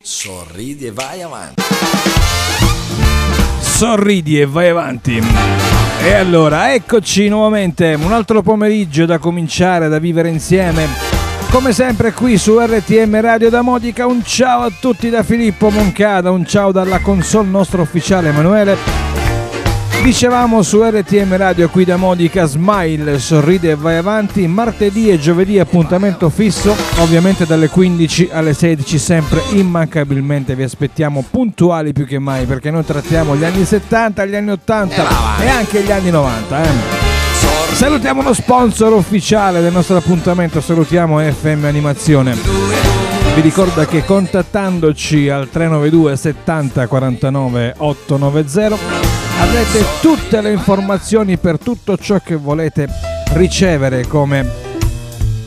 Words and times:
Sorridi 0.00 0.86
e 0.86 0.92
vai 0.92 1.22
avanti. 1.22 1.60
Sorridi 3.58 4.40
e 4.40 4.46
vai 4.46 4.68
avanti. 4.68 5.20
E 6.00 6.12
allora, 6.12 6.72
eccoci 6.72 7.28
nuovamente, 7.28 7.98
un 8.00 8.12
altro 8.12 8.40
pomeriggio 8.40 9.06
da 9.06 9.18
cominciare, 9.18 9.88
da 9.88 9.98
vivere 9.98 10.28
insieme. 10.28 10.86
Come 11.50 11.72
sempre 11.72 12.12
qui 12.12 12.38
su 12.38 12.60
RTM 12.60 13.20
Radio 13.20 13.50
da 13.50 13.62
Modica, 13.62 14.06
un 14.06 14.22
ciao 14.24 14.62
a 14.62 14.70
tutti 14.70 15.10
da 15.10 15.24
Filippo 15.24 15.68
Moncada, 15.68 16.30
un 16.30 16.46
ciao 16.46 16.70
dalla 16.70 17.00
console 17.00 17.48
nostro 17.48 17.82
ufficiale 17.82 18.28
Emanuele 18.28 19.17
Dicevamo 20.02 20.62
su 20.62 20.82
RTM 20.82 21.36
Radio 21.36 21.68
qui 21.68 21.84
da 21.84 21.96
Modica 21.96 22.46
Smile, 22.46 23.18
sorride 23.18 23.72
e 23.72 23.74
vai 23.74 23.96
avanti, 23.96 24.46
martedì 24.46 25.10
e 25.10 25.18
giovedì 25.18 25.58
appuntamento 25.58 26.30
fisso, 26.30 26.74
ovviamente 26.98 27.44
dalle 27.44 27.68
15 27.68 28.30
alle 28.32 28.54
16 28.54 28.98
sempre 28.98 29.42
immancabilmente 29.50 30.54
vi 30.54 30.62
aspettiamo 30.62 31.24
puntuali 31.28 31.92
più 31.92 32.06
che 32.06 32.18
mai 32.18 32.46
perché 32.46 32.70
noi 32.70 32.84
trattiamo 32.84 33.36
gli 33.36 33.44
anni 33.44 33.64
70, 33.64 34.24
gli 34.24 34.34
anni 34.34 34.50
80 34.52 35.04
e 35.40 35.48
anche 35.48 35.82
gli 35.82 35.90
anni 35.90 36.10
90. 36.10 36.62
Eh. 36.62 36.68
Salutiamo 37.74 38.22
lo 38.22 38.32
sponsor 38.32 38.92
ufficiale 38.94 39.60
del 39.60 39.72
nostro 39.72 39.96
appuntamento, 39.96 40.60
salutiamo 40.60 41.18
FM 41.20 41.64
Animazione. 41.64 42.34
Vi 43.34 43.40
ricordo 43.40 43.84
che 43.84 44.04
contattandoci 44.04 45.28
al 45.28 45.50
392 45.50 46.16
70 46.16 46.86
49 46.86 47.74
890 47.76 49.17
avrete 49.38 49.84
tutte 50.00 50.40
le 50.40 50.52
informazioni 50.52 51.38
per 51.38 51.58
tutto 51.58 51.96
ciò 51.96 52.18
che 52.18 52.36
volete 52.36 52.88
ricevere 53.34 54.06
come 54.06 54.66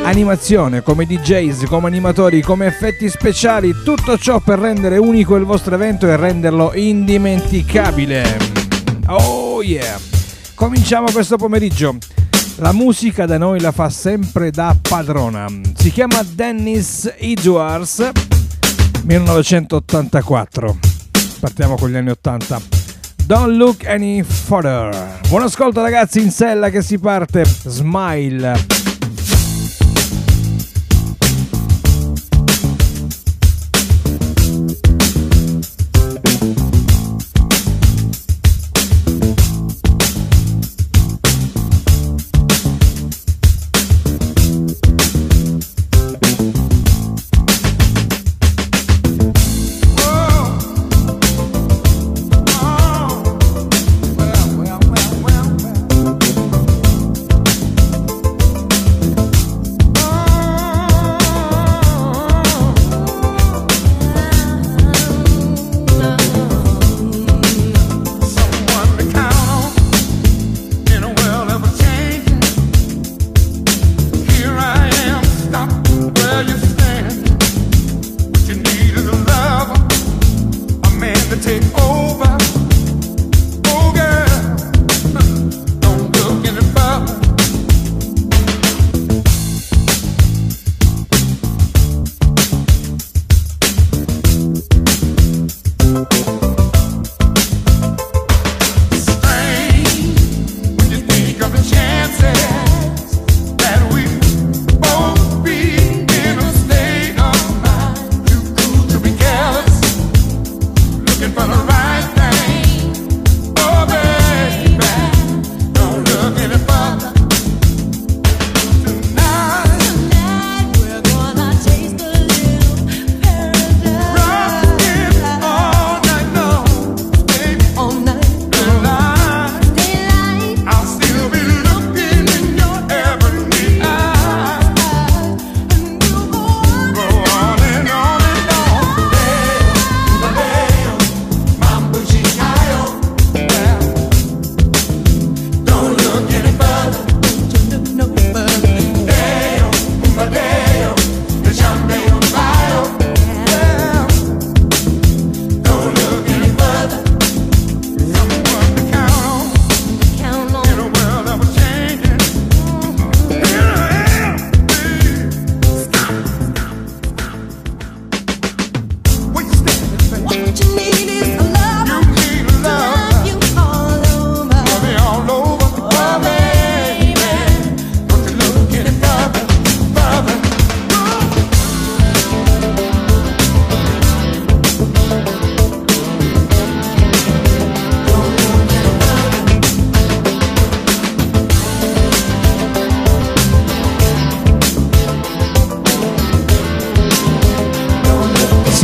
animazione, 0.03 0.81
come 0.81 1.05
DJs, 1.05 1.65
come 1.65 1.87
animatori, 1.87 2.41
come 2.41 2.65
effetti 2.65 3.09
speciali, 3.09 3.75
tutto 3.83 4.17
ciò 4.17 4.39
per 4.39 4.59
rendere 4.59 4.97
unico 4.97 5.35
il 5.35 5.45
vostro 5.45 5.75
evento 5.75 6.07
e 6.07 6.15
renderlo 6.15 6.73
indimenticabile. 6.73 8.37
Oh 9.07 9.61
yeah! 9.61 9.99
Cominciamo 10.55 11.11
questo 11.11 11.35
pomeriggio. 11.35 11.97
La 12.57 12.71
musica 12.71 13.25
da 13.25 13.37
noi 13.37 13.59
la 13.59 13.71
fa 13.71 13.89
sempre 13.89 14.51
da 14.51 14.75
padrona. 14.79 15.47
Si 15.75 15.91
chiama 15.91 16.23
Dennis 16.23 17.11
Edwards 17.17 18.09
1984. 19.03 20.77
Partiamo 21.39 21.75
con 21.75 21.89
gli 21.89 21.95
anni 21.95 22.11
80. 22.11 22.80
Don't 23.31 23.55
look 23.55 23.85
any 23.85 24.23
further. 24.23 24.93
Buon 25.29 25.43
ascolto 25.43 25.81
ragazzi 25.81 26.19
in 26.19 26.31
sella 26.31 26.69
che 26.69 26.81
si 26.81 26.99
parte. 26.99 27.45
Smile. 27.45 28.80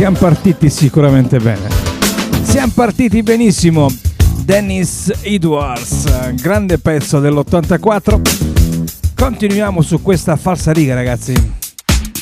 Siamo 0.08 0.26
partiti 0.26 0.70
sicuramente 0.70 1.38
bene. 1.38 1.68
Siamo 2.40 2.72
partiti 2.74 3.22
benissimo. 3.22 3.88
Dennis 4.42 5.12
Edwards, 5.20 6.32
grande 6.32 6.78
pezzo 6.78 7.20
dell'84. 7.20 8.20
Continuiamo 9.14 9.82
su 9.82 10.00
questa 10.00 10.36
falsa 10.36 10.72
riga, 10.72 10.94
ragazzi. 10.94 11.34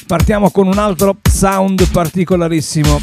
Partiamo 0.05 0.51
con 0.51 0.67
un 0.67 0.79
altro 0.79 1.19
sound 1.31 1.89
particolarissimo. 1.89 3.01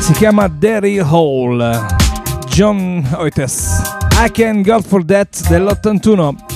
Si 0.00 0.12
chiama 0.12 0.48
Derry 0.48 0.98
Hall. 1.00 1.86
John 2.48 3.06
Oites. 3.18 3.82
I 4.12 4.30
Can 4.30 4.62
Go 4.62 4.80
For 4.80 5.04
That 5.04 5.46
dell'81. 5.48 6.53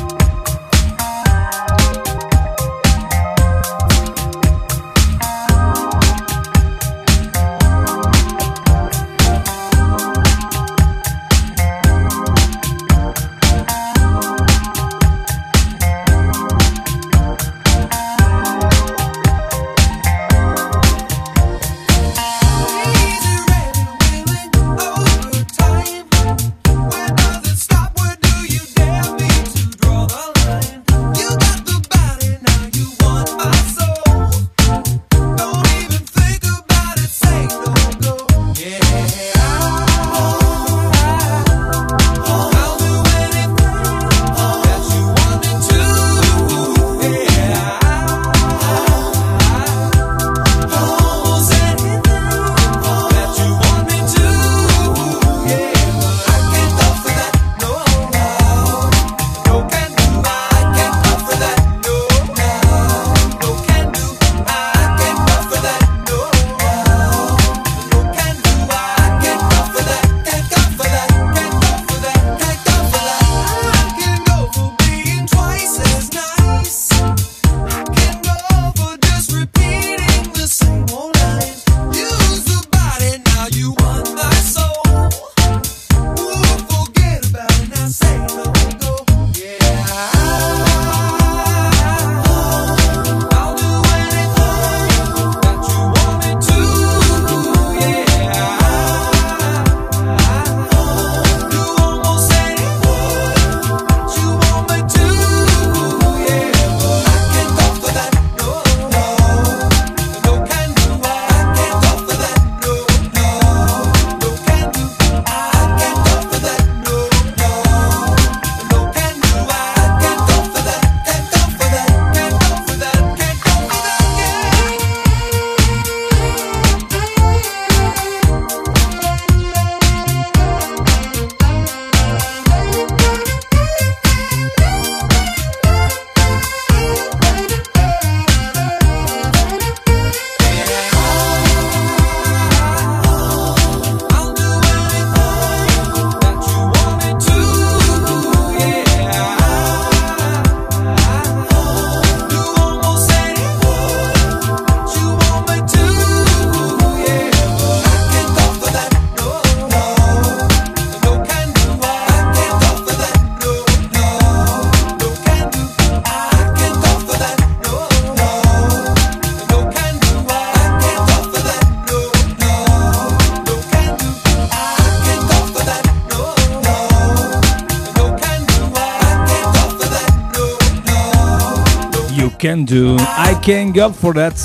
Can 182.38 182.64
do, 182.64 182.94
I 182.98 183.36
can 183.40 183.72
go 183.72 183.90
for 183.90 184.14
that, 184.14 184.38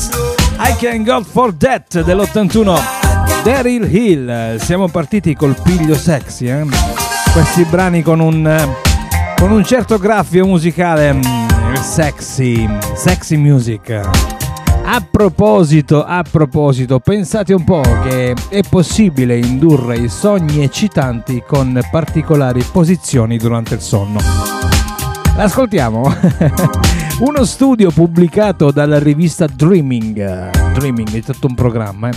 I 0.58 0.74
can 0.74 1.04
go 1.04 1.24
for 1.24 1.54
that 1.58 2.02
dell'81. 2.02 2.82
Daryl 3.44 3.86
Hill, 3.86 4.60
siamo 4.60 4.88
partiti 4.88 5.36
col 5.36 5.56
piglio 5.62 5.94
sexy, 5.94 6.48
eh? 6.48 6.66
questi 7.32 7.64
brani 7.66 8.02
con 8.02 8.20
un, 8.20 8.76
con 9.36 9.52
un 9.52 9.64
certo 9.64 10.00
graffio 10.00 10.46
musicale 10.46 11.14
mm, 11.14 11.74
sexy, 11.76 12.68
sexy 12.96 13.38
music. 13.38 13.92
A 14.86 15.06
proposito, 15.10 16.04
a 16.04 16.24
proposito, 16.30 17.00
pensate 17.00 17.54
un 17.54 17.64
po' 17.64 17.84
che 18.04 18.34
è 18.50 18.62
possibile 18.68 19.38
indurre 19.38 19.98
i 19.98 20.10
sogni 20.10 20.64
eccitanti 20.64 21.44
con 21.46 21.80
particolari 21.92 22.64
posizioni 22.72 23.38
durante 23.38 23.76
il 23.76 23.82
sonno. 23.82 24.73
Ascoltiamo. 25.36 26.14
Uno 27.20 27.44
studio 27.44 27.90
pubblicato 27.92 28.72
dalla 28.72 29.00
rivista 29.00 29.48
Dreaming, 29.48 30.72
Dreaming 30.74 31.12
è 31.12 31.22
tutto 31.22 31.48
un 31.48 31.56
programma, 31.56 32.10
eh, 32.10 32.16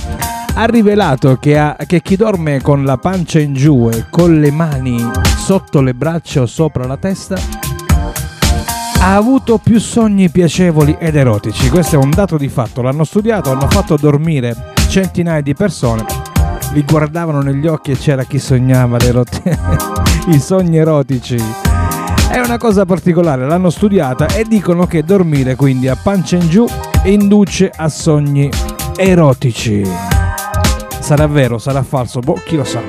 ha 0.54 0.64
rivelato 0.66 1.36
che, 1.38 1.58
ha, 1.58 1.76
che 1.86 2.02
chi 2.02 2.16
dorme 2.16 2.60
con 2.60 2.84
la 2.84 2.96
pancia 2.98 3.40
in 3.40 3.54
giù 3.54 3.88
e 3.92 4.06
con 4.10 4.38
le 4.38 4.50
mani 4.50 4.98
sotto 5.36 5.80
le 5.80 5.94
braccia 5.94 6.42
o 6.42 6.46
sopra 6.46 6.86
la 6.86 6.96
testa 6.96 7.36
ha 8.98 9.14
avuto 9.14 9.58
più 9.58 9.78
sogni 9.78 10.30
piacevoli 10.30 10.96
ed 10.98 11.16
erotici. 11.16 11.68
Questo 11.70 11.94
è 11.96 11.98
un 11.98 12.10
dato 12.10 12.36
di 12.36 12.48
fatto, 12.48 12.82
l'hanno 12.82 13.04
studiato, 13.04 13.50
hanno 13.50 13.68
fatto 13.68 13.96
dormire 13.96 14.72
centinaia 14.88 15.42
di 15.42 15.54
persone, 15.54 16.04
li 16.72 16.82
guardavano 16.82 17.40
negli 17.40 17.66
occhi 17.66 17.92
e 17.92 17.96
c'era 17.96 18.25
chi 18.25 18.38
sognava 18.38 18.96
i 20.28 20.40
sogni 20.40 20.78
erotici. 20.78 21.37
È 22.30 22.38
una 22.38 22.59
cosa 22.59 22.85
particolare, 22.85 23.47
l'hanno 23.47 23.71
studiata 23.71 24.26
e 24.26 24.45
dicono 24.45 24.87
che 24.87 25.02
dormire 25.02 25.56
quindi 25.56 25.88
a 25.88 25.97
pancia 26.00 26.37
in 26.37 26.49
giù 26.49 26.66
induce 27.04 27.71
a 27.75 27.88
sogni 27.88 28.50
erotici. 28.97 29.83
Sarà 31.00 31.26
vero, 31.26 31.59
sarà 31.59 31.83
falso, 31.83 32.21
boh, 32.21 32.40
chi 32.45 32.56
lo 32.56 32.64
sa. 32.64 32.80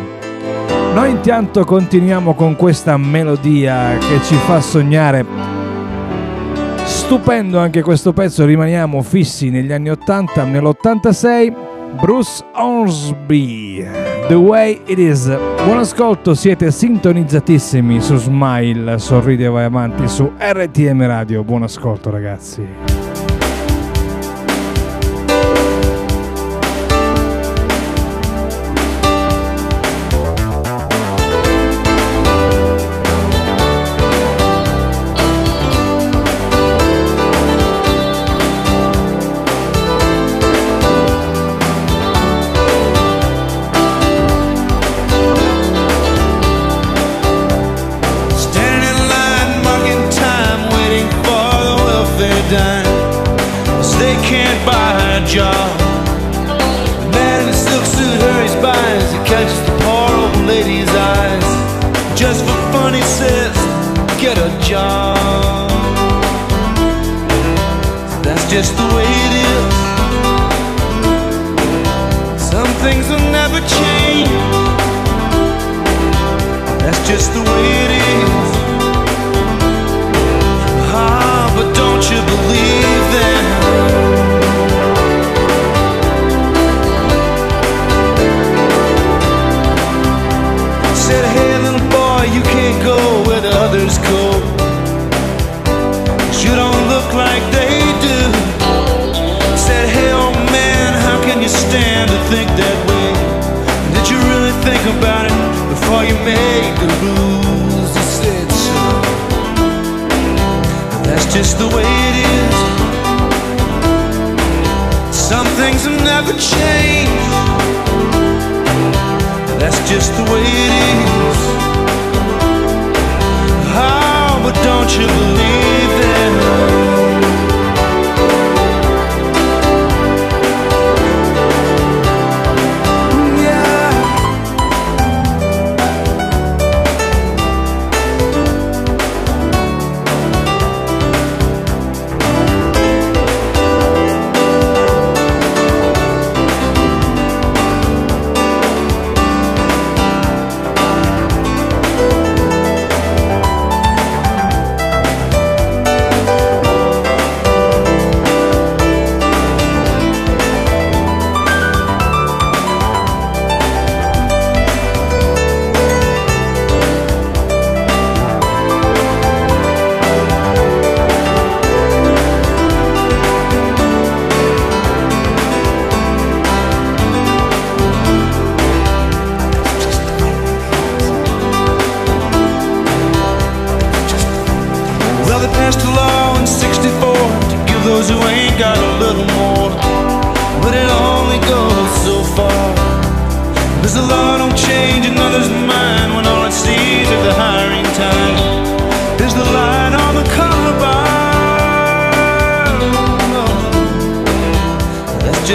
Noi 0.94 1.12
intanto 1.12 1.64
continuiamo 1.64 2.34
con 2.34 2.56
questa 2.56 2.98
melodia 2.98 3.98
che 3.98 4.20
ci 4.24 4.36
fa 4.36 4.60
sognare 4.60 5.48
Stupendo 6.88 7.60
anche 7.60 7.82
questo 7.82 8.14
pezzo, 8.14 8.46
rimaniamo 8.46 9.02
fissi 9.02 9.50
negli 9.50 9.72
anni 9.72 9.90
80, 9.90 10.44
nell'86, 10.44 11.67
Bruce 11.96 12.44
Hornsby, 12.54 13.86
The 14.28 14.36
Way 14.36 14.82
It 14.86 15.00
Is. 15.00 15.26
Buon 15.64 15.80
ascolto, 15.80 16.34
siete 16.36 16.70
sintonizzatissimi 16.72 18.02
su 18.02 18.18
Smile, 18.18 19.00
sorride 19.00 19.46
e 19.46 19.50
vai 19.50 19.64
avanti 19.64 20.08
su 20.08 20.32
RTM 20.38 21.06
Radio. 21.08 21.44
Buon 21.44 21.64
ascolto 21.64 22.10
ragazzi. 22.10 22.97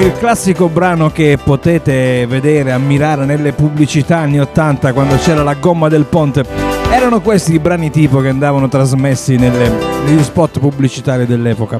il 0.00 0.12
classico 0.18 0.68
brano 0.68 1.10
che 1.10 1.38
potete 1.42 2.26
vedere, 2.26 2.72
ammirare 2.72 3.24
nelle 3.24 3.52
pubblicità 3.52 4.18
anni 4.18 4.40
80 4.40 4.92
quando 4.92 5.16
c'era 5.16 5.42
la 5.42 5.54
gomma 5.54 5.88
del 5.88 6.04
ponte. 6.04 6.44
Erano 6.90 7.20
questi 7.20 7.54
i 7.54 7.58
brani 7.58 7.90
tipo 7.90 8.20
che 8.20 8.28
andavano 8.28 8.68
trasmessi 8.68 9.36
nelle, 9.36 9.70
negli 10.04 10.22
spot 10.22 10.58
pubblicitari 10.58 11.26
dell'epoca. 11.26 11.78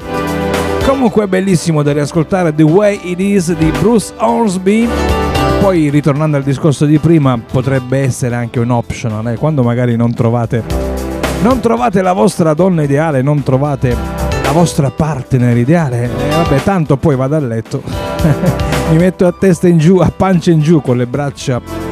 Comunque 0.85 1.25
è 1.25 1.27
bellissimo 1.27 1.83
da 1.83 1.91
riascoltare 1.91 2.53
The 2.53 2.63
Way 2.63 2.99
It 3.03 3.19
Is 3.19 3.53
di 3.53 3.71
Bruce 3.79 4.13
Hornsby. 4.17 4.87
Poi 5.59 5.89
ritornando 5.89 6.37
al 6.37 6.43
discorso 6.43 6.85
di 6.85 6.99
prima, 6.99 7.37
potrebbe 7.37 7.99
essere 7.99 8.35
anche 8.35 8.59
un 8.59 8.71
optional, 8.71 9.27
eh? 9.27 9.35
quando 9.35 9.61
magari 9.61 9.95
non 9.95 10.13
trovate, 10.13 10.63
non 11.41 11.59
trovate 11.59 12.01
la 12.01 12.13
vostra 12.13 12.53
donna 12.53 12.83
ideale, 12.83 13.21
non 13.21 13.43
trovate 13.43 13.95
la 14.43 14.51
vostra 14.51 14.89
partner 14.91 15.57
ideale. 15.57 16.03
E 16.03 16.29
vabbè, 16.29 16.61
tanto 16.63 16.97
poi 16.97 17.15
vado 17.15 17.35
a 17.35 17.39
letto, 17.39 18.04
mi 18.91 18.97
metto 18.97 19.25
a 19.27 19.31
testa 19.31 19.67
in 19.67 19.77
giù, 19.77 19.97
a 19.97 20.11
pancia 20.11 20.51
in 20.51 20.61
giù 20.61 20.81
con 20.81 20.97
le 20.97 21.07
braccia 21.07 21.85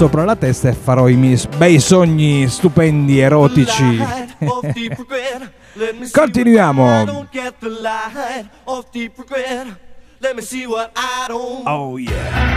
sopra 0.00 0.24
la 0.24 0.34
testa 0.34 0.70
e 0.70 0.72
farò 0.72 1.08
i 1.08 1.14
miei 1.14 1.38
bei 1.58 1.78
sogni 1.78 2.48
stupendi, 2.48 3.18
erotici. 3.18 4.02
Continuiamo. 6.10 7.04
Oh 11.64 11.98
yeah. 11.98 12.56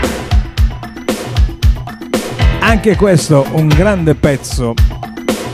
Anche 2.60 2.96
questo 2.96 3.46
un 3.52 3.68
grande 3.68 4.14
pezzo. 4.14 4.72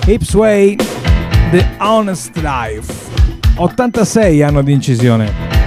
Hipsway, 0.07 0.77
The 1.51 1.71
Honest 1.79 2.37
Life. 2.37 2.93
86 3.57 4.43
anno 4.43 4.63
di 4.63 4.73
incisione. 4.73 5.60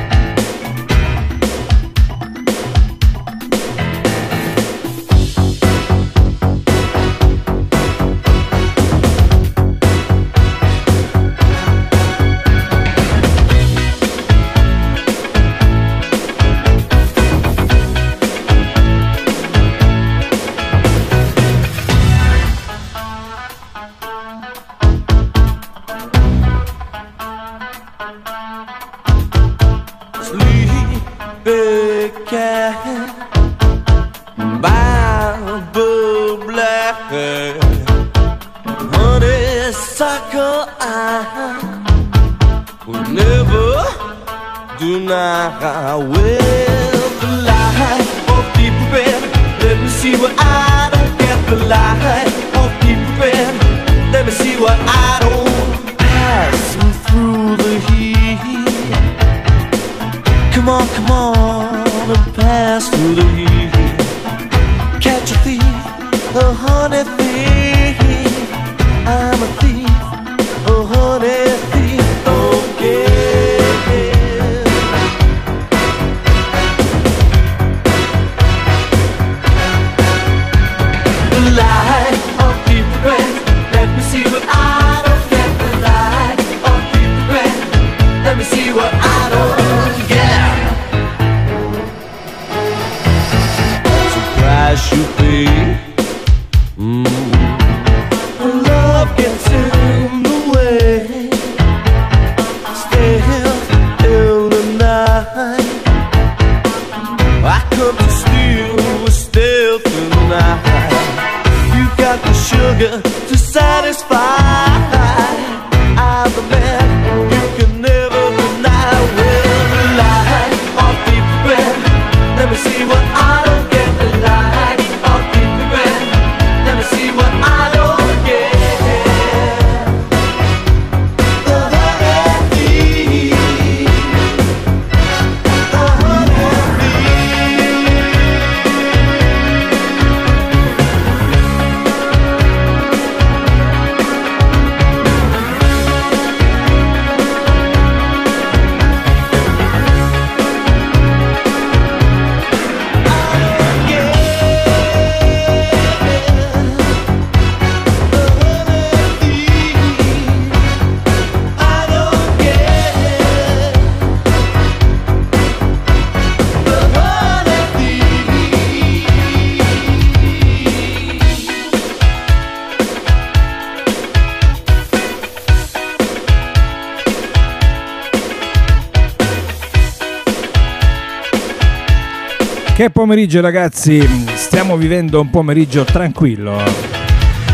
Che 182.84 182.90
pomeriggio 182.90 183.40
ragazzi, 183.40 184.06
stiamo 184.34 184.76
vivendo 184.76 185.22
un 185.22 185.30
pomeriggio 185.30 185.86
tranquillo, 185.86 186.62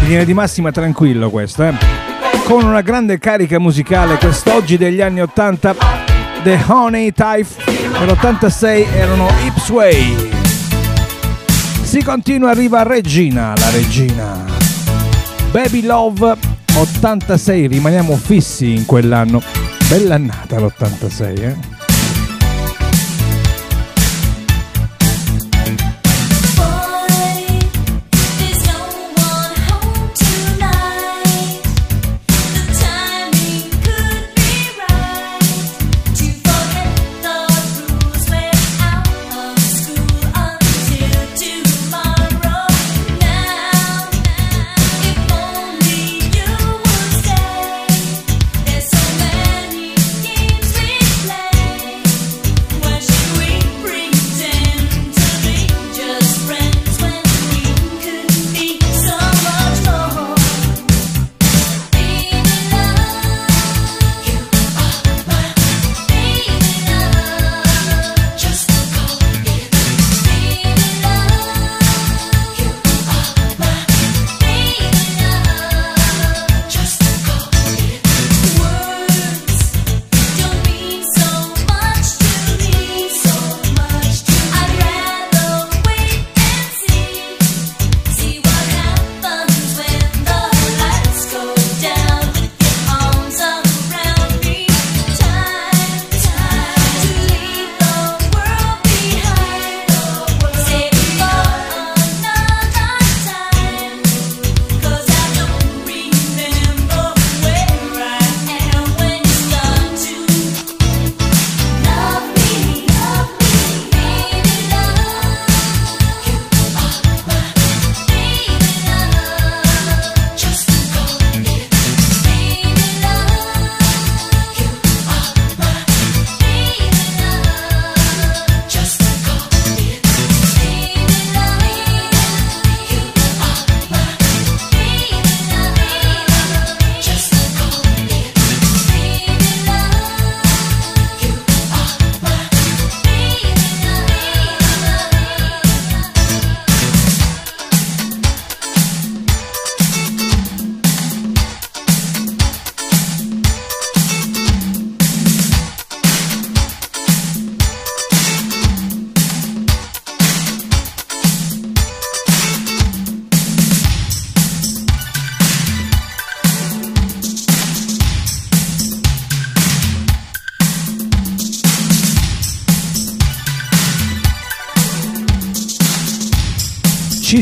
in 0.01 0.07
linea 0.07 0.24
di 0.24 0.33
massima 0.33 0.71
tranquillo 0.71 1.29
questo, 1.29 1.65
eh? 1.65 1.74
con 2.45 2.63
una 2.63 2.81
grande 2.81 3.19
carica 3.19 3.59
musicale 3.59 4.17
quest'oggi 4.17 4.75
degli 4.75 5.01
anni 5.01 5.21
80, 5.21 5.75
The 6.41 6.59
Honey 6.65 7.12
Type, 7.12 7.48
nell'86 8.00 8.91
erano 8.91 9.27
Ipsway. 9.45 10.31
Si 11.83 12.01
continua, 12.01 12.50
arriva 12.50 12.81
Regina, 12.81 13.53
la 13.55 13.69
regina. 13.69 14.45
Baby 15.51 15.83
Love 15.83 16.38
86, 16.73 17.67
rimaniamo 17.67 18.15
fissi 18.15 18.73
in 18.73 18.88
quell'anno. 18.88 19.43
Bella 19.88 20.15
annata 20.15 20.60
l'86, 20.60 21.41
eh? 21.43 21.68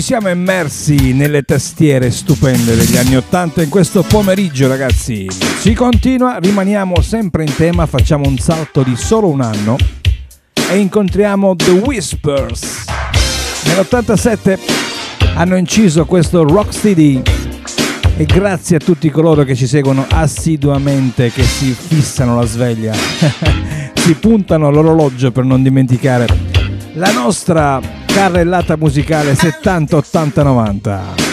Siamo 0.07 0.29
immersi 0.29 1.11
nelle 1.11 1.43
tastiere 1.43 2.11
stupende 2.11 2.77
degli 2.77 2.95
anni 2.95 3.17
80 3.17 3.61
in 3.63 3.67
questo 3.67 4.03
pomeriggio 4.03 4.69
ragazzi. 4.69 5.27
Si 5.59 5.73
continua, 5.73 6.37
rimaniamo 6.37 7.01
sempre 7.01 7.43
in 7.43 7.53
tema, 7.53 7.85
facciamo 7.87 8.25
un 8.25 8.37
salto 8.37 8.83
di 8.83 8.95
solo 8.95 9.27
un 9.27 9.41
anno 9.41 9.75
e 10.69 10.77
incontriamo 10.77 11.57
The 11.57 11.71
Whispers. 11.71 12.85
Nell'87 13.65 14.57
hanno 15.35 15.57
inciso 15.57 16.05
questo 16.05 16.43
Rocksteady 16.43 17.21
e 18.15 18.23
grazie 18.23 18.77
a 18.77 18.79
tutti 18.79 19.09
coloro 19.09 19.43
che 19.43 19.55
ci 19.55 19.67
seguono 19.67 20.05
assiduamente, 20.09 21.33
che 21.33 21.43
si 21.43 21.75
fissano 21.77 22.33
la 22.33 22.45
sveglia, 22.45 22.93
si 23.93 24.13
puntano 24.13 24.71
l'orologio 24.71 25.33
per 25.33 25.43
non 25.43 25.61
dimenticare 25.61 26.27
la 26.93 27.11
nostra 27.11 27.96
carrellata 28.17 28.77
musicale 28.77 29.36
70, 29.36 31.26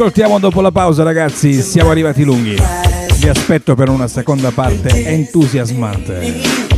ascoltiamo 0.00 0.38
dopo 0.38 0.62
la 0.62 0.72
pausa 0.72 1.02
ragazzi, 1.02 1.60
siamo 1.60 1.90
arrivati 1.90 2.24
lunghi. 2.24 2.56
Vi 3.18 3.28
aspetto 3.28 3.74
per 3.74 3.90
una 3.90 4.08
seconda 4.08 4.50
parte 4.50 5.04
entusiasmante. 5.04 6.69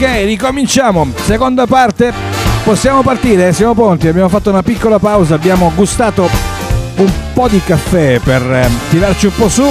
Ok, 0.00 0.26
ricominciamo. 0.26 1.08
Seconda 1.24 1.66
parte. 1.66 2.12
Possiamo 2.62 3.02
partire? 3.02 3.52
Siamo 3.52 3.74
pronti. 3.74 4.06
Abbiamo 4.06 4.28
fatto 4.28 4.48
una 4.48 4.62
piccola 4.62 5.00
pausa. 5.00 5.34
Abbiamo 5.34 5.72
gustato 5.74 6.30
un 6.98 7.12
po' 7.32 7.48
di 7.48 7.60
caffè 7.60 8.20
per 8.22 8.40
eh, 8.42 8.68
tirarci 8.90 9.26
un 9.26 9.32
po' 9.34 9.48
su 9.48 9.68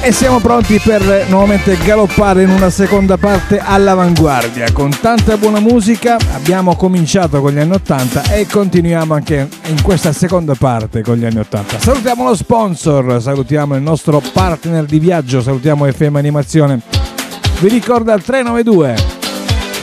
e 0.00 0.12
siamo 0.12 0.38
pronti 0.38 0.78
per 0.78 1.26
nuovamente 1.28 1.76
galoppare 1.82 2.44
in 2.44 2.50
una 2.50 2.70
seconda 2.70 3.16
parte 3.16 3.58
all'avanguardia 3.58 4.70
con 4.70 4.96
tanta 5.00 5.36
buona 5.36 5.58
musica. 5.58 6.18
Abbiamo 6.32 6.76
cominciato 6.76 7.40
con 7.40 7.50
gli 7.50 7.58
anni 7.58 7.74
80 7.74 8.30
e 8.30 8.46
continuiamo 8.46 9.12
anche 9.12 9.48
in 9.66 9.82
questa 9.82 10.12
seconda 10.12 10.54
parte 10.54 11.02
con 11.02 11.16
gli 11.16 11.24
anni 11.24 11.40
80. 11.40 11.80
Salutiamo 11.80 12.22
lo 12.22 12.36
sponsor, 12.36 13.20
salutiamo 13.20 13.74
il 13.74 13.82
nostro 13.82 14.22
partner 14.32 14.84
di 14.84 15.00
viaggio, 15.00 15.42
salutiamo 15.42 15.84
FM 15.90 16.14
Animazione. 16.14 16.80
Vi 17.58 17.68
ricorda 17.68 18.14
il 18.14 18.22
392 18.22 19.15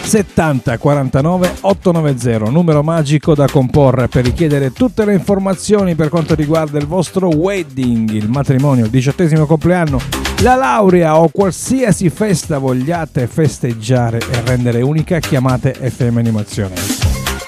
70 0.03 0.77
49 0.77 1.53
890, 1.61 2.49
numero 2.51 2.83
magico 2.83 3.33
da 3.33 3.47
comporre 3.47 4.07
per 4.07 4.25
richiedere 4.25 4.71
tutte 4.71 5.05
le 5.05 5.13
informazioni 5.13 5.95
per 5.95 6.09
quanto 6.09 6.35
riguarda 6.35 6.77
il 6.77 6.85
vostro 6.85 7.29
wedding, 7.29 8.11
il 8.11 8.29
matrimonio, 8.29 8.85
il 8.85 8.91
diciottesimo 8.91 9.45
compleanno, 9.45 9.99
la 10.41 10.55
laurea 10.55 11.17
o 11.17 11.29
qualsiasi 11.29 12.09
festa 12.09 12.57
vogliate 12.57 13.27
festeggiare 13.27 14.19
e 14.19 14.41
rendere 14.45 14.81
unica, 14.81 15.19
chiamate 15.19 15.73
FM 15.73 16.17
Animazione. 16.17 16.75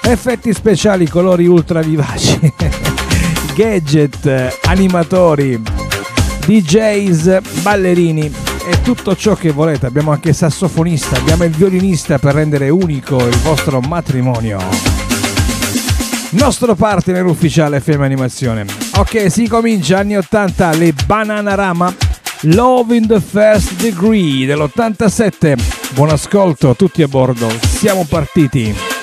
Effetti 0.01 0.53
speciali, 0.53 1.07
colori 1.07 1.45
ultra 1.45 1.81
vivaci, 1.81 2.53
gadget, 3.55 4.59
animatori, 4.63 5.61
DJs, 6.45 7.61
ballerini 7.61 8.44
e 8.65 8.81
tutto 8.81 9.15
ciò 9.15 9.35
che 9.35 9.51
volete. 9.51 9.85
Abbiamo 9.85 10.11
anche 10.11 10.29
il 10.29 10.35
sassofonista, 10.35 11.17
abbiamo 11.17 11.43
il 11.43 11.51
violinista 11.51 12.17
per 12.17 12.33
rendere 12.33 12.69
unico 12.69 13.17
il 13.17 13.37
vostro 13.37 13.79
matrimonio. 13.79 14.59
Nostro 16.31 16.75
partner 16.75 17.25
ufficiale 17.25 17.79
FM 17.79 18.01
Animazione. 18.01 18.65
Ok, 18.95 19.31
si 19.31 19.47
comincia 19.47 19.99
anni 19.99 20.17
80, 20.17 20.71
le 20.71 20.93
Bananarama, 21.05 21.95
Love 22.41 22.95
in 22.95 23.07
the 23.07 23.21
First 23.21 23.75
Degree 23.75 24.45
dell'87. 24.45 25.57
Buon 25.93 26.09
ascolto, 26.09 26.75
tutti 26.75 27.01
a 27.03 27.07
bordo, 27.07 27.49
siamo 27.61 28.05
partiti. 28.07 28.94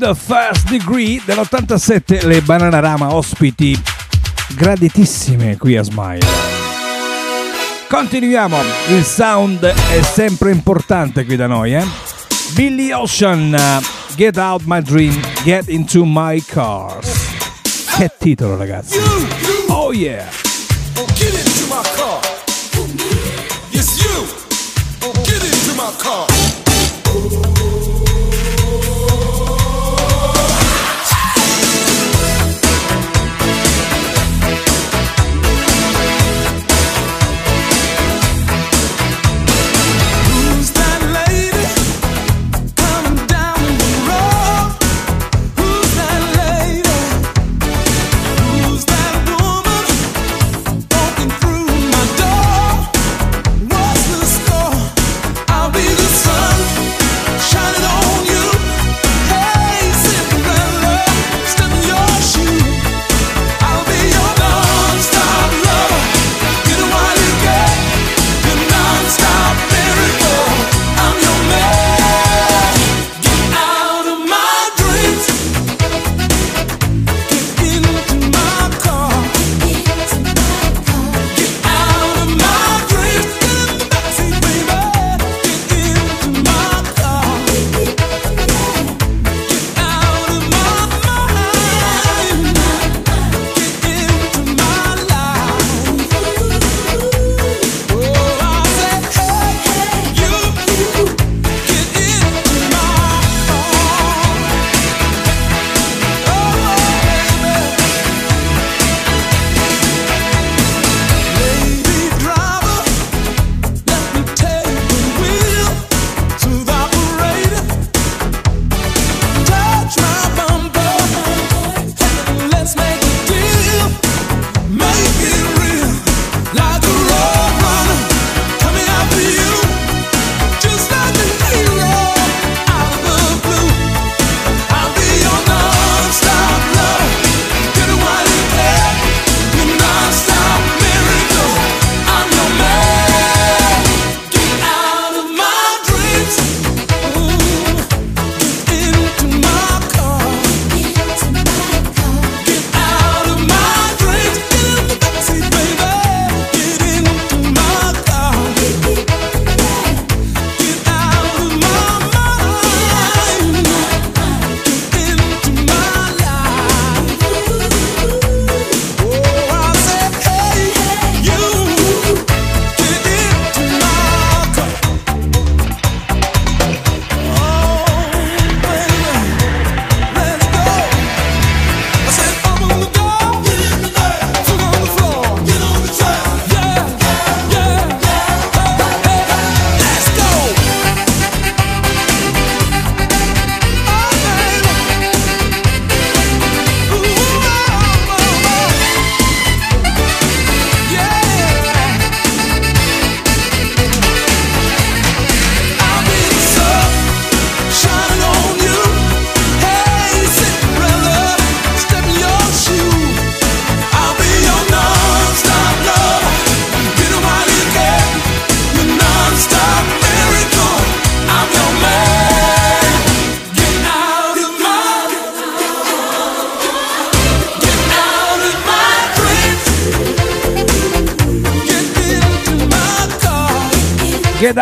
The 0.00 0.14
First 0.14 0.70
Degree 0.70 1.20
dell'87, 1.22 2.24
le 2.26 2.40
Bananarama 2.40 3.14
ospiti 3.14 3.78
graditissime 4.54 5.58
qui 5.58 5.76
a 5.76 5.82
Smile. 5.82 6.26
Continuiamo, 7.86 8.56
il 8.88 9.04
sound 9.04 9.62
è 9.62 10.00
sempre 10.02 10.52
importante 10.52 11.26
qui 11.26 11.36
da 11.36 11.46
noi, 11.46 11.74
eh? 11.74 11.84
Billy 12.54 12.92
Ocean, 12.92 13.54
Get 14.16 14.38
Out 14.38 14.62
My 14.64 14.80
Dream, 14.80 15.20
Get 15.44 15.68
Into 15.68 16.06
My 16.06 16.42
Cars. 16.46 17.28
Che 17.98 18.10
titolo 18.18 18.56
ragazzi! 18.56 18.96
Oh 19.68 19.92
yeah! 19.92 20.26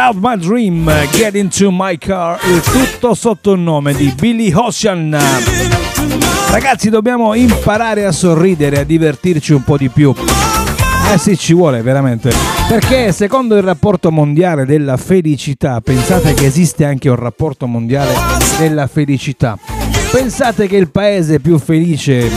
Out 0.09 0.16
My 0.23 0.38
Dream, 0.38 0.90
Get 1.11 1.35
Into 1.35 1.71
My 1.71 1.99
Car, 1.99 2.38
il 2.47 2.62
tutto 2.62 3.12
sotto 3.12 3.53
il 3.53 3.61
nome 3.61 3.92
di 3.92 4.11
Billy 4.16 4.51
Ocean. 4.55 5.14
Ragazzi, 6.51 6.88
dobbiamo 6.88 7.35
imparare 7.35 8.07
a 8.07 8.12
sorridere, 8.12 8.79
a 8.79 8.85
divertirci 8.85 9.53
un 9.53 9.62
po' 9.64 9.77
di 9.77 9.90
più. 9.90 10.14
Eh 11.12 11.18
sì, 11.18 11.37
ci 11.37 11.53
vuole 11.53 11.83
veramente. 11.83 12.33
Perché 12.71 13.12
secondo 13.12 13.55
il 13.57 13.62
rapporto 13.62 14.11
mondiale 14.11 14.64
della 14.64 14.97
felicità, 14.97 15.83
pensate 15.83 16.33
che 16.33 16.47
esiste 16.47 16.87
anche 16.87 17.11
un 17.11 17.16
rapporto 17.16 17.66
mondiale 17.66 18.14
della 18.59 18.87
felicità. 18.87 19.59
Pensate 20.11 20.66
che 20.68 20.77
il 20.77 20.90
paese 20.90 21.38
più 21.38 21.59
felice, 21.59 22.31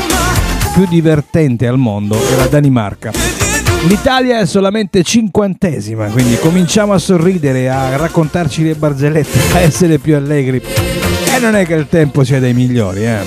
più 0.73 0.85
divertente 0.89 1.67
al 1.67 1.77
mondo 1.77 2.17
è 2.17 2.35
la 2.35 2.47
Danimarca. 2.47 3.50
L'Italia 3.87 4.39
è 4.39 4.45
solamente 4.45 5.03
cinquantesima, 5.03 6.05
quindi 6.07 6.37
cominciamo 6.37 6.93
a 6.93 6.99
sorridere, 6.99 7.67
a 7.67 7.95
raccontarci 7.97 8.63
le 8.63 8.75
barzellette, 8.75 9.55
a 9.55 9.59
essere 9.59 9.97
più 9.97 10.15
allegri. 10.15 10.61
E 10.61 11.39
non 11.39 11.55
è 11.55 11.65
che 11.65 11.73
il 11.73 11.87
tempo 11.89 12.23
sia 12.23 12.39
dei 12.39 12.53
migliori, 12.53 13.05
eh. 13.05 13.19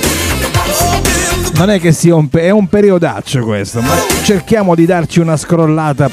Non 1.56 1.70
è 1.70 1.80
che 1.80 1.90
sia 1.90 2.14
un, 2.14 2.28
è 2.30 2.50
un 2.50 2.68
periodaccio 2.68 3.40
questo, 3.44 3.80
ma 3.80 3.94
cerchiamo 4.22 4.76
di 4.76 4.86
darci 4.86 5.18
una 5.18 5.36
scrollata 5.36 6.08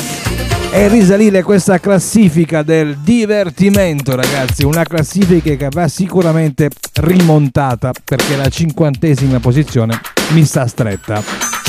e 0.72 0.88
risalire 0.88 1.44
questa 1.44 1.80
classifica 1.80 2.64
del 2.64 2.98
divertimento, 2.98 4.16
ragazzi. 4.16 4.64
Una 4.64 4.84
classifica 4.84 5.56
che 5.56 5.68
va 5.72 5.88
sicuramente 5.88 6.70
rimontata 6.96 7.92
perché 8.04 8.36
la 8.36 8.50
cinquantesima 8.50 9.40
posizione 9.40 10.00
mi 10.30 10.44
sta 10.46 10.66
stretta. 10.66 11.61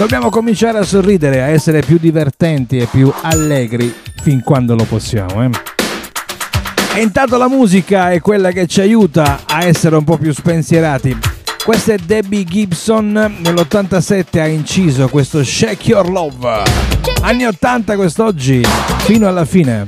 Dobbiamo 0.00 0.30
cominciare 0.30 0.78
a 0.78 0.82
sorridere, 0.82 1.42
a 1.42 1.48
essere 1.48 1.82
più 1.82 1.98
divertenti 1.98 2.78
e 2.78 2.86
più 2.86 3.12
allegri 3.20 3.94
fin 4.22 4.42
quando 4.42 4.74
lo 4.74 4.84
possiamo. 4.84 5.44
Eh? 5.44 5.50
E 6.94 7.02
intanto 7.02 7.36
la 7.36 7.50
musica 7.50 8.10
è 8.10 8.18
quella 8.18 8.50
che 8.50 8.66
ci 8.66 8.80
aiuta 8.80 9.40
a 9.46 9.62
essere 9.62 9.96
un 9.96 10.04
po' 10.04 10.16
più 10.16 10.32
spensierati. 10.32 11.14
Questa 11.62 11.92
è 11.92 11.96
Debbie 11.98 12.44
Gibson, 12.44 13.12
nell'87 13.12 14.38
ha 14.38 14.46
inciso 14.46 15.06
questo 15.08 15.44
Shake 15.44 15.90
Your 15.90 16.08
Love. 16.08 16.62
Anni 17.20 17.44
80 17.44 17.94
quest'oggi, 17.96 18.62
fino 19.00 19.28
alla 19.28 19.44
fine. 19.44 19.86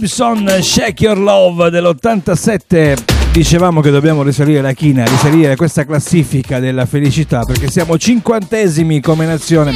Gibson 0.00 0.48
Shake 0.62 1.04
Your 1.04 1.18
Love 1.18 1.68
dell'87 1.68 2.96
dicevamo 3.32 3.82
che 3.82 3.90
dobbiamo 3.90 4.22
risalire 4.22 4.62
la 4.62 4.72
china, 4.72 5.04
risalire 5.04 5.56
questa 5.56 5.84
classifica 5.84 6.58
della 6.58 6.86
felicità 6.86 7.44
perché 7.44 7.70
siamo 7.70 7.98
cinquantesimi 7.98 9.02
come 9.02 9.26
nazione. 9.26 9.74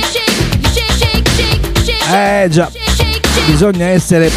Eh 2.11 2.49
già, 2.49 2.71
bisogna 3.45 3.85
essere 3.89 4.31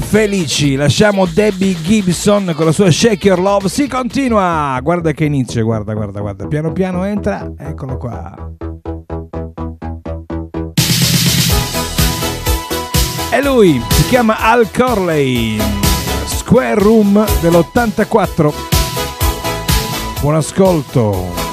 felici. 0.00 0.74
Lasciamo 0.74 1.26
Debbie 1.26 1.76
Gibson 1.80 2.52
con 2.56 2.64
la 2.64 2.72
sua 2.72 2.90
Shake 2.90 3.28
Your 3.28 3.38
Love. 3.38 3.68
Si 3.68 3.86
continua. 3.86 4.80
Guarda 4.82 5.12
che 5.12 5.26
inizio, 5.26 5.62
guarda, 5.62 5.94
guarda, 5.94 6.18
guarda. 6.18 6.48
Piano 6.48 6.72
piano 6.72 7.04
entra. 7.04 7.52
Eccolo 7.56 7.96
qua. 7.98 8.65
E 13.36 13.42
lui 13.42 13.82
si 13.90 14.06
chiama 14.08 14.38
Al 14.38 14.70
Corley, 14.70 15.60
Square 16.24 16.76
Room 16.76 17.22
dell'84. 17.42 18.50
Buon 20.22 20.36
ascolto. 20.36 21.45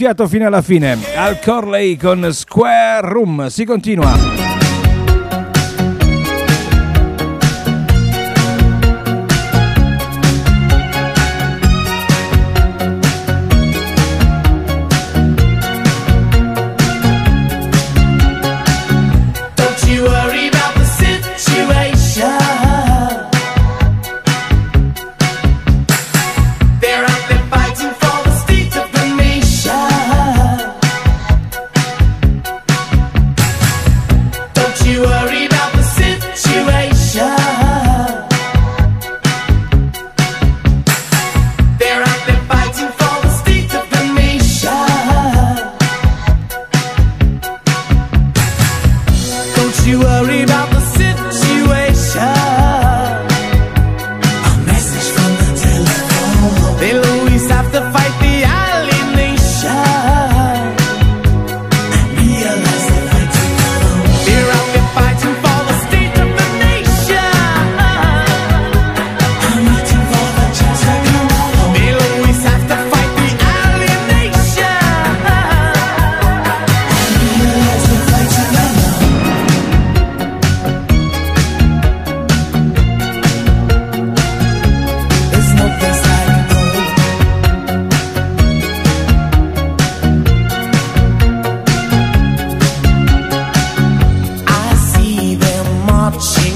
Fiato 0.00 0.26
fino 0.28 0.46
alla 0.46 0.62
fine. 0.62 0.96
Al 1.14 1.38
Corley 1.40 1.98
con 1.98 2.32
Square 2.32 3.06
Room. 3.06 3.48
Si 3.48 3.66
continua. 3.66 4.29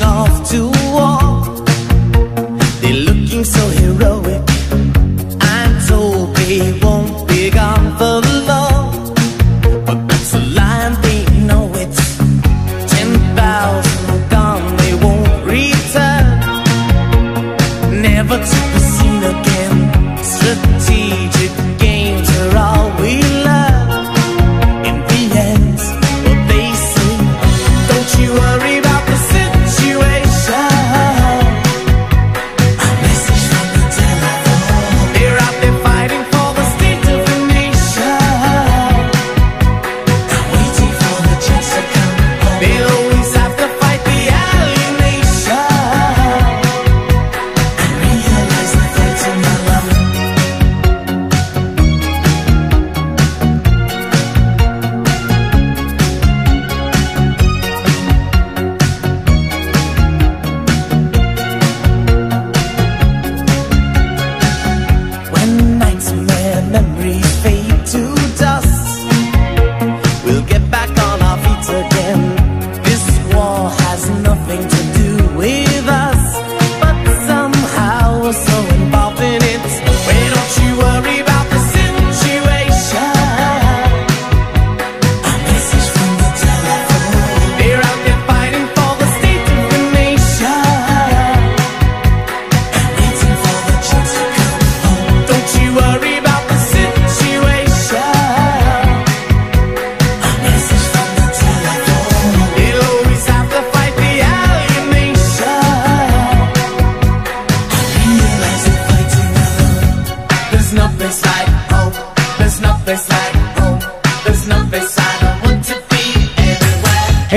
off 0.05 0.51
to 0.51 0.74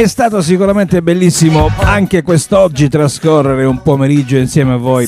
È 0.08 0.10
stato 0.10 0.41
sicuramente 0.41 1.01
bellissimo 1.01 1.70
anche 1.80 2.22
quest'oggi 2.22 2.88
trascorrere 2.88 3.66
un 3.66 3.82
pomeriggio 3.82 4.38
insieme 4.38 4.72
a 4.72 4.78
voi. 4.78 5.05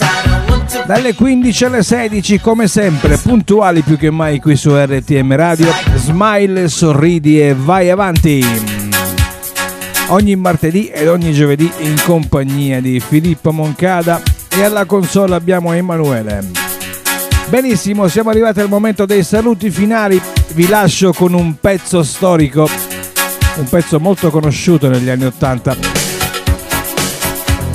Dalle 0.86 1.16
15 1.16 1.66
alle 1.66 1.84
16, 1.84 2.42
come 2.42 2.68
sempre, 2.68 3.16
puntuali 3.16 3.82
più 3.82 3.96
che 3.96 4.12
mai 4.12 4.42
qui 4.42 4.58
su 4.58 4.76
RTM 4.76 5.38
Radio. 5.38 5.72
Smile, 5.96 6.68
sorridi 6.68 7.40
e 7.40 7.56
vai 7.56 7.90
avanti. 7.90 8.46
Ogni 10.08 10.36
martedì 10.36 10.88
ed 10.88 11.08
ogni 11.08 11.32
giovedì 11.32 11.72
in 11.80 11.96
compagnia 12.04 12.82
di 12.82 13.00
Filippo 13.00 13.54
Moncada 13.54 14.22
e 14.50 14.64
alla 14.66 14.84
console 14.84 15.34
abbiamo 15.34 15.72
Emanuele. 15.72 16.68
Benissimo, 17.48 18.08
siamo 18.10 18.32
arrivati 18.32 18.60
al 18.60 18.68
momento 18.68 19.06
dei 19.06 19.24
saluti 19.24 19.72
finali. 19.72 20.22
Vi 20.54 20.68
lascio 20.68 21.14
con 21.14 21.34
un 21.34 21.56
pezzo 21.60 22.04
storico, 22.04 22.70
un 23.60 23.70
pezzo 23.70 24.00
molto 24.00 24.30
conosciuto 24.30 24.90
negli 24.90 25.10
anni 25.10 25.26
80 25.26 26.08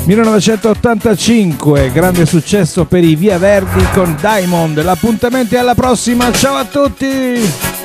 1985, 0.07 1.91
grande 1.93 2.27
successo 2.27 2.85
per 2.85 3.03
i 3.03 3.15
Via 3.15 3.39
Verdi 3.39 3.83
con 3.95 4.15
Diamond. 4.21 4.83
L'appuntamento 4.83 5.55
è 5.55 5.59
alla 5.59 5.75
prossima, 5.75 6.31
ciao 6.31 6.57
a 6.57 6.65
tutti! 6.67 7.84